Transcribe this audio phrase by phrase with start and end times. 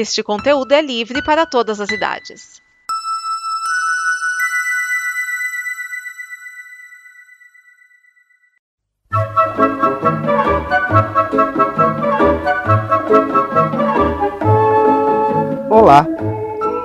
[0.00, 2.62] Este conteúdo é livre para todas as idades.
[15.68, 16.06] Olá!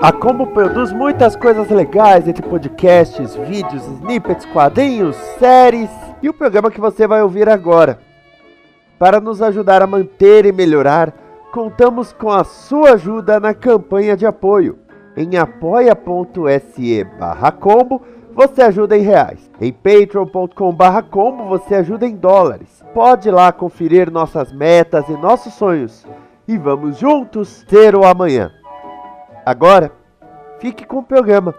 [0.02, 6.72] A Combo produz muitas coisas legais entre podcasts, vídeos, snippets, quadrinhos, séries e o programa
[6.72, 8.02] que você vai ouvir agora.
[8.98, 11.23] Para nos ajudar a manter e melhorar,
[11.54, 14.80] contamos com a sua ajuda na campanha de apoio.
[15.16, 17.06] Em apoia.se
[17.60, 18.02] combo,
[18.34, 19.52] você ajuda em reais.
[19.62, 20.76] Em patreon.com
[21.12, 22.84] combo, você ajuda em dólares.
[22.92, 26.04] Pode lá conferir nossas metas e nossos sonhos.
[26.48, 28.52] E vamos juntos ter o amanhã.
[29.46, 29.92] Agora,
[30.58, 31.54] fique com o programa.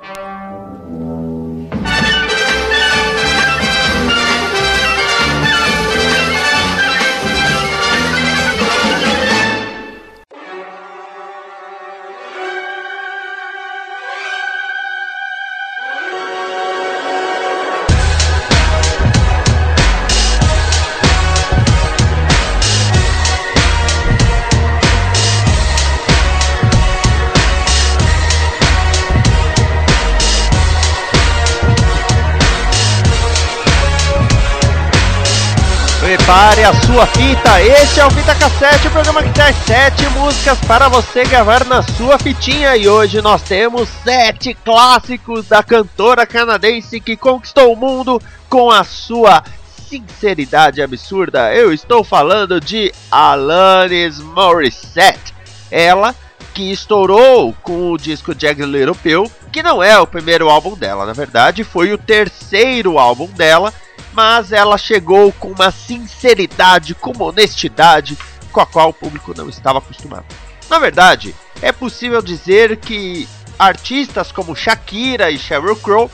[36.25, 40.59] Prepare a sua fita, este é o Fita Cassete, o programa que traz sete músicas
[40.61, 42.75] para você gravar na sua fitinha.
[42.79, 48.85] E hoje nós temos sete clássicos da cantora canadense que conquistou o mundo com a
[48.85, 49.45] sua
[49.87, 51.55] sinceridade absurda.
[51.55, 55.35] Eu estou falando de Alanis Morissette.
[55.71, 56.15] Ela
[56.55, 61.05] que estourou com o disco Jagged Little Pill, que não é o primeiro álbum dela,
[61.05, 63.75] na verdade foi o terceiro álbum dela
[64.15, 68.17] mas ela chegou com uma sinceridade, com uma honestidade
[68.53, 70.25] com a qual o público não estava acostumado.
[70.71, 76.11] Na verdade, é possível dizer que artistas como Shakira e Sheryl Crow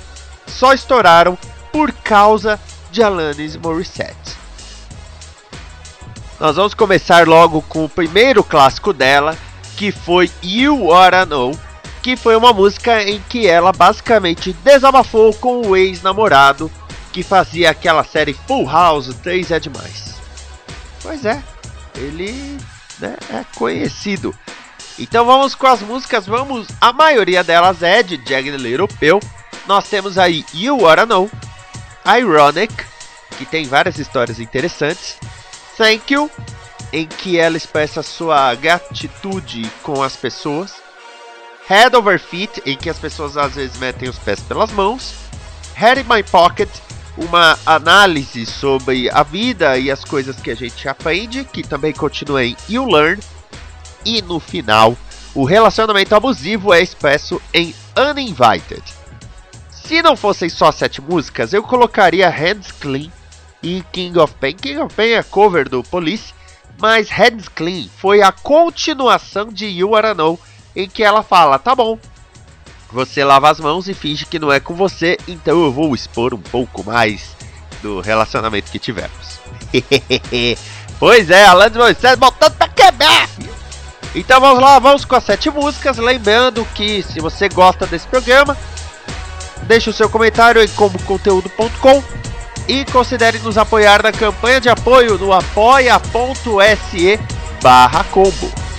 [0.47, 1.39] só estouraram
[1.71, 2.59] por causa
[2.91, 4.41] de Alanis Morissette.
[6.41, 9.37] Nós vamos começar logo com o primeiro clássico dela,
[9.77, 11.57] que foi You Oughta Know,
[12.03, 16.71] que foi uma música em que ela basicamente desabafou com o ex-namorado
[17.13, 20.15] que fazia aquela série Full House 3 é demais.
[21.03, 21.43] Pois é,
[21.95, 22.59] ele
[22.99, 24.35] né, é conhecido.
[24.99, 26.69] Então vamos com as músicas, vamos.
[26.81, 29.19] A maioria delas é de Little Pill.
[29.67, 31.31] Nós temos aí You Wanna Know,
[32.05, 32.85] Ironic,
[33.39, 35.17] que tem várias histórias interessantes.
[35.77, 36.31] Thank You,
[36.93, 40.75] em que ela expressa sua gratitude com as pessoas.
[41.67, 45.15] Head Over Feet, em que as pessoas às vezes metem os pés pelas mãos.
[45.75, 46.69] Head in My Pocket,
[47.17, 52.45] uma análise sobre a vida e as coisas que a gente aprende, que também continua
[52.45, 53.23] em You Learn.
[54.05, 54.97] E no final,
[55.35, 58.83] o relacionamento abusivo é expresso em Uninvited.
[59.71, 63.11] Se não fossem só sete músicas, eu colocaria Hands Clean
[63.63, 64.55] e King of Pain.
[64.55, 66.33] King of Pain é cover do Police,
[66.81, 70.39] mas Hands Clean foi a continuação de You Are Know,
[70.75, 71.99] em que ela fala: tá bom,
[72.93, 76.35] você lava as mãos e finge que não é com você, então eu vou expor
[76.35, 77.37] um pouco mais
[77.83, 79.41] do relacionamento que tivemos.
[80.99, 83.29] pois é, Alanis Morissette voltando pra quebrar!
[84.15, 85.99] Então vamos lá, vamos com as sete músicas.
[85.99, 88.57] Lembrando que se você gosta desse programa,
[89.63, 92.03] deixe o seu comentário em comboconteúdo.com
[92.67, 97.21] e considere nos apoiar na campanha de apoio no apoia.se
[97.63, 98.70] barra combo.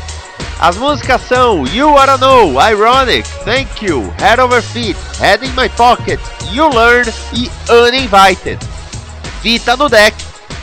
[0.61, 5.67] As músicas são You Wanna Know, Ironic, Thank You, Head Over Feet, Head in My
[5.69, 6.19] Pocket,
[6.51, 8.59] You Learn e Uninvited.
[9.41, 10.15] Fita no deck,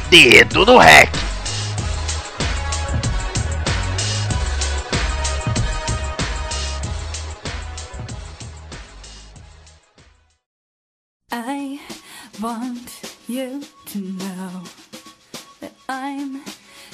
[0.08, 1.10] dedo no rec.
[11.32, 11.80] I
[12.40, 14.62] want you to know
[15.58, 16.40] that I'm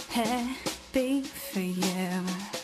[0.09, 2.64] happy for you.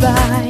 [0.00, 0.49] Bye.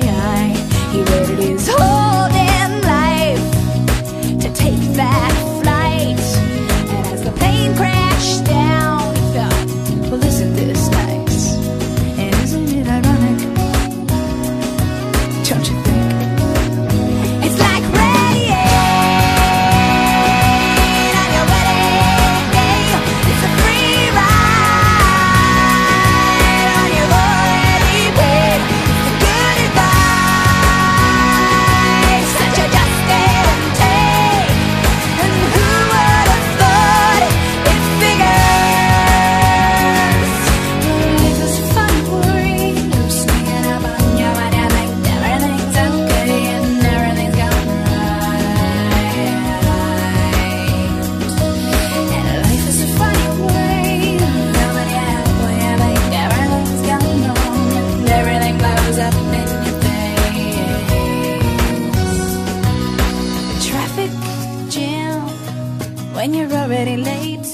[66.20, 67.50] when you're already late.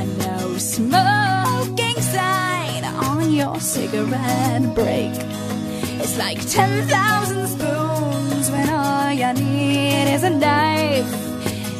[0.00, 5.14] and no smoking sign on your cigarette break.
[6.02, 11.12] It's like 10,000 spoons when all you need is a knife.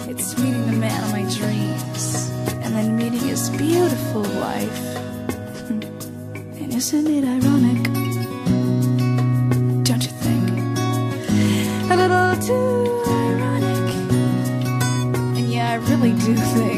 [0.08, 2.30] It's meeting the man of my dreams
[2.62, 4.80] and then meeting his beautiful wife.
[6.60, 7.57] and isn't it ironic?
[16.00, 16.77] really do things.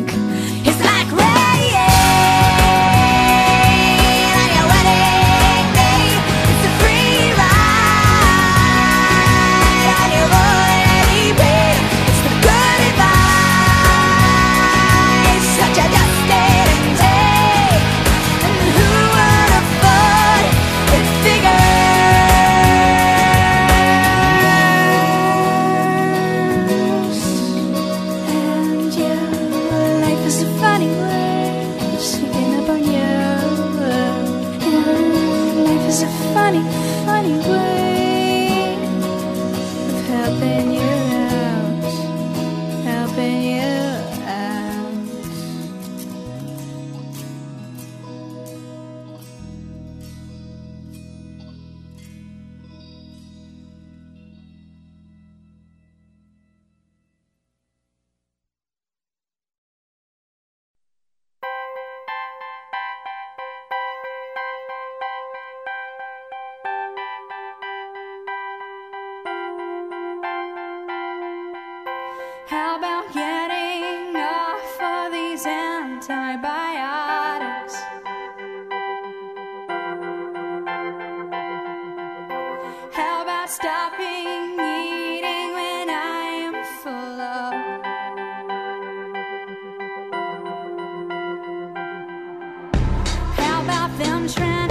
[94.01, 94.70] them trying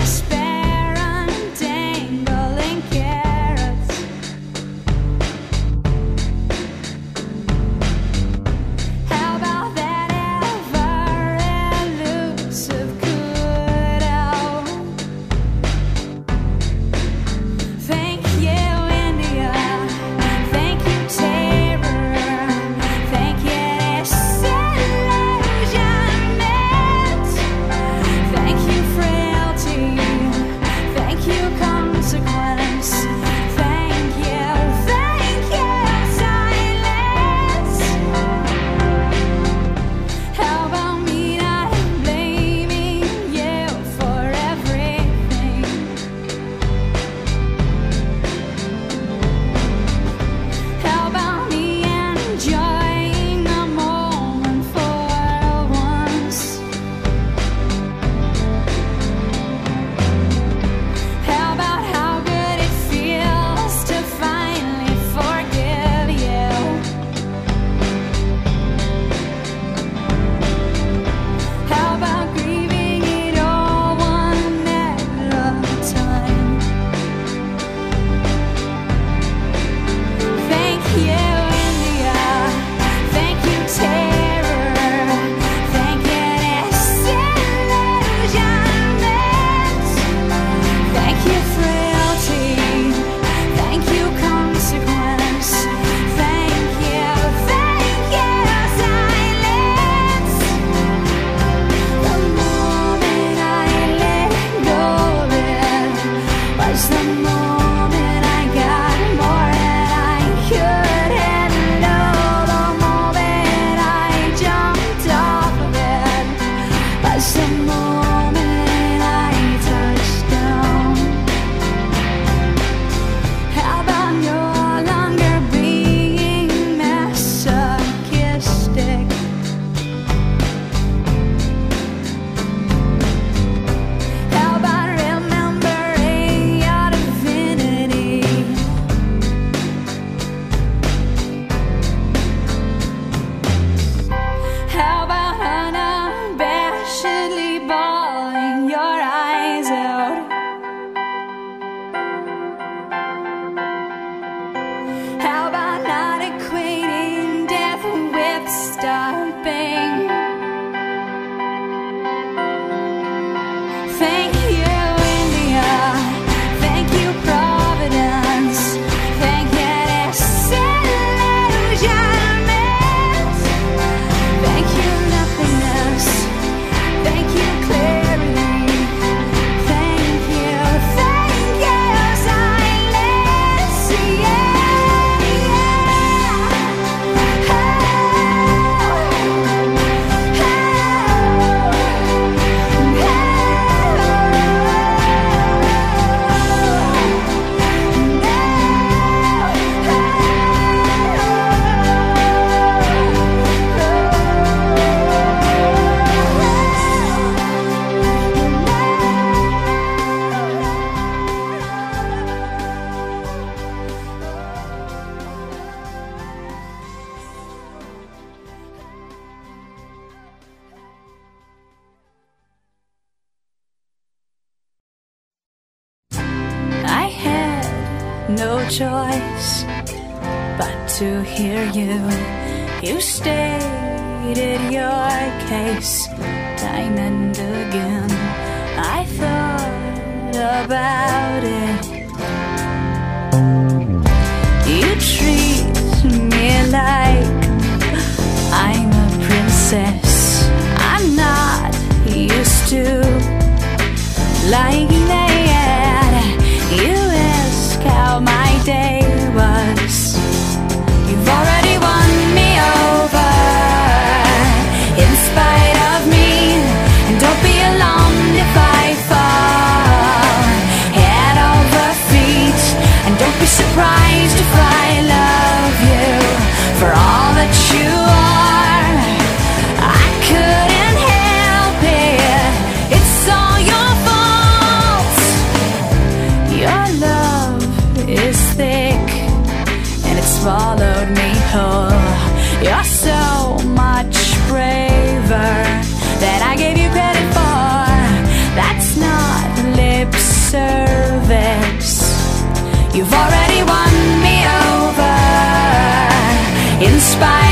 [306.82, 307.49] inspired.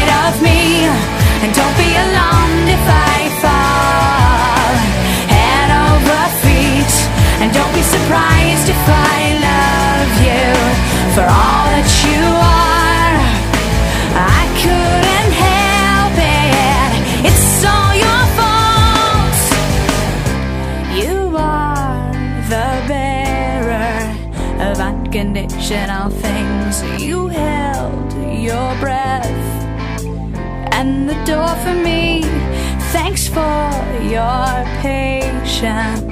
[35.59, 36.06] 这。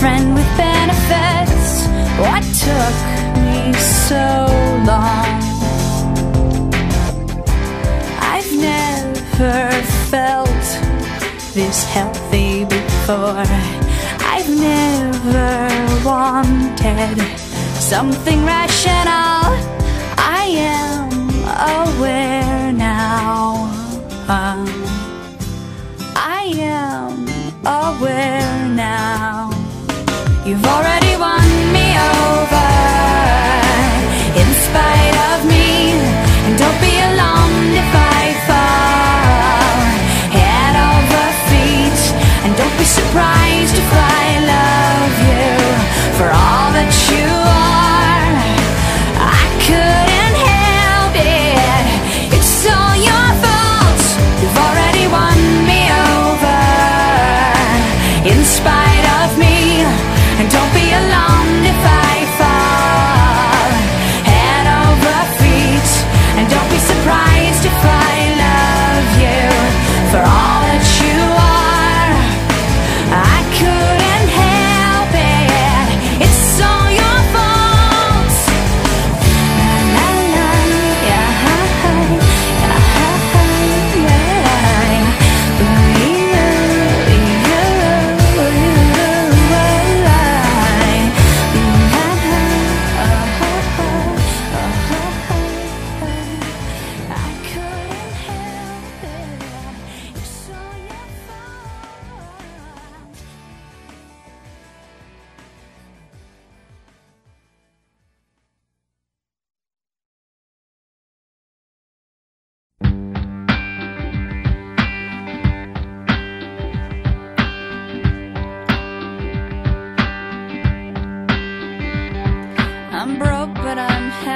[0.00, 1.86] friend with benefits.
[2.22, 2.96] What took
[3.44, 3.72] me
[4.08, 4.26] so
[4.86, 5.40] long?
[8.32, 9.70] I've never
[10.10, 10.64] felt
[11.52, 13.44] this healthy before.
[14.32, 15.68] I've never
[16.04, 17.18] wanted
[17.92, 19.42] something rational.
[20.16, 20.44] I
[20.78, 21.10] am
[21.76, 23.64] aware now.
[24.28, 24.68] Um,
[26.14, 27.26] I am
[27.64, 29.47] aware now.
[30.48, 31.44] You've already won
[31.76, 32.68] me over.
[34.40, 35.92] In spite of me
[36.46, 39.76] And don't be alarmed if I fall.
[40.40, 42.00] Head over feet
[42.44, 45.52] And don't be surprised if I love you.
[46.16, 47.27] For all that you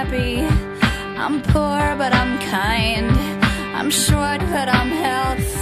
[0.02, 0.42] happy.
[1.16, 3.12] I'm poor, but I'm kind.
[3.78, 5.61] I'm short, but I'm healthy.